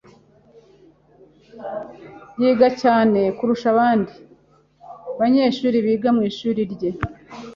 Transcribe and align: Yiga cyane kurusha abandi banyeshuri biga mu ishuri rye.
Yiga 2.41 2.67
cyane 2.81 3.19
kurusha 3.37 3.67
abandi 3.73 4.13
banyeshuri 5.19 5.77
biga 5.85 6.09
mu 6.15 6.21
ishuri 6.29 6.61
rye. 6.73 6.89